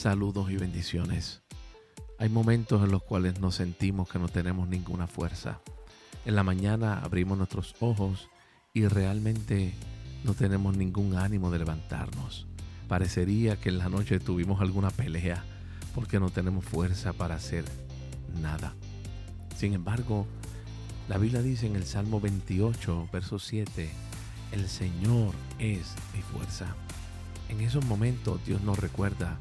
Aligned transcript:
Saludos 0.00 0.50
y 0.50 0.56
bendiciones. 0.56 1.42
Hay 2.18 2.30
momentos 2.30 2.82
en 2.82 2.90
los 2.90 3.02
cuales 3.02 3.38
nos 3.38 3.56
sentimos 3.56 4.08
que 4.08 4.18
no 4.18 4.28
tenemos 4.28 4.66
ninguna 4.66 5.06
fuerza. 5.06 5.60
En 6.24 6.36
la 6.36 6.42
mañana 6.42 7.00
abrimos 7.04 7.36
nuestros 7.36 7.74
ojos 7.80 8.30
y 8.72 8.86
realmente 8.86 9.74
no 10.24 10.32
tenemos 10.32 10.74
ningún 10.74 11.18
ánimo 11.18 11.50
de 11.50 11.58
levantarnos. 11.58 12.46
Parecería 12.88 13.60
que 13.60 13.68
en 13.68 13.76
la 13.76 13.90
noche 13.90 14.18
tuvimos 14.20 14.62
alguna 14.62 14.88
pelea 14.88 15.44
porque 15.94 16.18
no 16.18 16.30
tenemos 16.30 16.64
fuerza 16.64 17.12
para 17.12 17.34
hacer 17.34 17.66
nada. 18.40 18.72
Sin 19.54 19.74
embargo, 19.74 20.26
la 21.10 21.18
Biblia 21.18 21.42
dice 21.42 21.66
en 21.66 21.76
el 21.76 21.84
Salmo 21.84 22.22
28, 22.22 23.10
verso 23.12 23.38
7, 23.38 23.90
el 24.52 24.66
Señor 24.66 25.34
es 25.58 25.94
mi 26.14 26.22
fuerza. 26.22 26.74
En 27.50 27.60
esos 27.60 27.84
momentos 27.84 28.40
Dios 28.46 28.62
nos 28.62 28.78
recuerda 28.78 29.36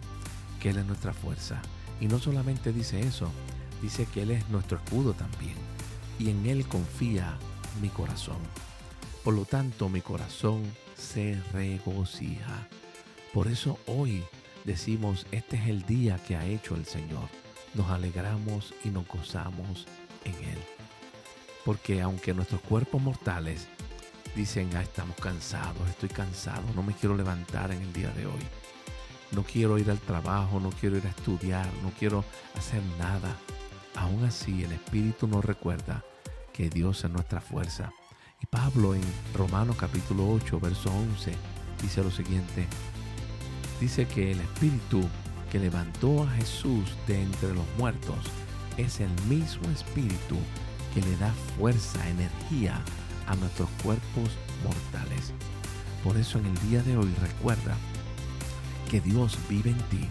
que 0.59 0.69
Él 0.69 0.77
es 0.77 0.85
nuestra 0.85 1.13
fuerza. 1.13 1.61
Y 1.99 2.07
no 2.07 2.19
solamente 2.19 2.71
dice 2.71 2.99
eso, 2.99 3.31
dice 3.81 4.05
que 4.05 4.23
Él 4.23 4.31
es 4.31 4.47
nuestro 4.49 4.77
escudo 4.77 5.13
también. 5.13 5.55
Y 6.19 6.29
en 6.29 6.45
Él 6.45 6.67
confía 6.67 7.37
mi 7.81 7.89
corazón. 7.89 8.37
Por 9.23 9.33
lo 9.33 9.45
tanto, 9.45 9.89
mi 9.89 10.01
corazón 10.01 10.63
se 10.95 11.41
regocija. 11.53 12.67
Por 13.33 13.47
eso 13.47 13.79
hoy 13.87 14.23
decimos, 14.65 15.25
este 15.31 15.57
es 15.57 15.67
el 15.67 15.83
día 15.83 16.17
que 16.27 16.35
ha 16.35 16.45
hecho 16.45 16.75
el 16.75 16.85
Señor. 16.85 17.29
Nos 17.73 17.89
alegramos 17.89 18.73
y 18.83 18.89
nos 18.89 19.07
gozamos 19.07 19.87
en 20.25 20.33
Él. 20.33 20.59
Porque 21.65 22.01
aunque 22.01 22.33
nuestros 22.33 22.61
cuerpos 22.61 23.01
mortales 23.01 23.67
dicen, 24.35 24.69
ah, 24.75 24.81
estamos 24.81 25.15
cansados, 25.17 25.87
estoy 25.89 26.09
cansado, 26.09 26.63
no 26.75 26.83
me 26.83 26.93
quiero 26.93 27.15
levantar 27.15 27.71
en 27.71 27.81
el 27.81 27.93
día 27.93 28.09
de 28.11 28.25
hoy 28.25 28.39
no 29.31 29.43
quiero 29.43 29.77
ir 29.77 29.91
al 29.91 29.99
trabajo, 29.99 30.59
no 30.59 30.69
quiero 30.69 30.97
ir 30.97 31.05
a 31.05 31.09
estudiar, 31.09 31.67
no 31.83 31.91
quiero 31.97 32.23
hacer 32.55 32.81
nada. 32.97 33.35
Aún 33.95 34.23
así 34.23 34.63
el 34.63 34.71
Espíritu 34.71 35.27
nos 35.27 35.45
recuerda 35.45 36.03
que 36.53 36.69
Dios 36.69 37.03
es 37.03 37.11
nuestra 37.11 37.41
fuerza. 37.41 37.91
Y 38.41 38.45
Pablo 38.45 38.95
en 38.95 39.03
Romanos 39.35 39.75
capítulo 39.77 40.29
8, 40.29 40.59
verso 40.59 40.91
11, 40.91 41.33
dice 41.81 42.03
lo 42.03 42.11
siguiente. 42.11 42.67
Dice 43.79 44.07
que 44.07 44.31
el 44.31 44.39
Espíritu 44.41 45.01
que 45.51 45.59
levantó 45.59 46.23
a 46.23 46.29
Jesús 46.31 46.95
de 47.07 47.21
entre 47.21 47.53
los 47.53 47.65
muertos 47.77 48.17
es 48.77 48.99
el 48.99 49.09
mismo 49.27 49.69
Espíritu 49.71 50.37
que 50.93 51.01
le 51.01 51.15
da 51.17 51.31
fuerza, 51.57 52.07
energía 52.09 52.81
a 53.27 53.35
nuestros 53.35 53.69
cuerpos 53.83 54.29
mortales. 54.63 55.33
Por 56.03 56.17
eso 56.17 56.39
en 56.39 56.45
el 56.45 56.69
día 56.69 56.81
de 56.83 56.97
hoy 56.97 57.13
recuerda 57.21 57.75
que 58.89 58.99
Dios 58.99 59.37
vive 59.47 59.69
en 59.69 59.77
ti, 59.89 60.07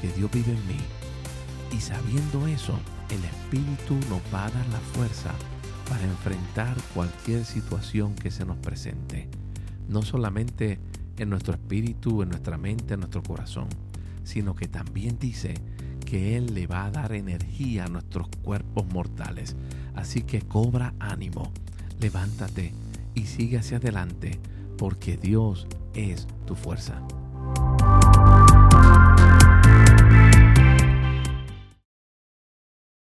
que 0.00 0.12
Dios 0.12 0.30
vive 0.30 0.52
en 0.52 0.68
mí. 0.68 0.76
Y 1.76 1.80
sabiendo 1.80 2.46
eso, 2.46 2.78
el 3.10 3.24
Espíritu 3.24 3.94
nos 4.10 4.20
va 4.32 4.46
a 4.46 4.50
dar 4.50 4.66
la 4.68 4.78
fuerza 4.78 5.32
para 5.88 6.04
enfrentar 6.04 6.76
cualquier 6.94 7.44
situación 7.44 8.14
que 8.14 8.30
se 8.30 8.44
nos 8.44 8.58
presente. 8.58 9.28
No 9.88 10.02
solamente 10.02 10.78
en 11.16 11.30
nuestro 11.30 11.54
espíritu, 11.54 12.22
en 12.22 12.30
nuestra 12.30 12.58
mente, 12.58 12.94
en 12.94 13.00
nuestro 13.00 13.22
corazón, 13.22 13.68
sino 14.22 14.54
que 14.54 14.68
también 14.68 15.18
dice 15.18 15.54
que 16.04 16.36
Él 16.36 16.54
le 16.54 16.66
va 16.66 16.86
a 16.86 16.90
dar 16.90 17.12
energía 17.12 17.84
a 17.84 17.88
nuestros 17.88 18.28
cuerpos 18.42 18.86
mortales. 18.86 19.56
Así 19.94 20.22
que 20.22 20.42
cobra 20.42 20.94
ánimo, 20.98 21.52
levántate 22.00 22.72
y 23.14 23.26
sigue 23.26 23.58
hacia 23.58 23.78
adelante, 23.78 24.38
porque 24.76 25.16
Dios 25.16 25.66
es 25.94 26.26
tu 26.46 26.54
fuerza. 26.54 27.00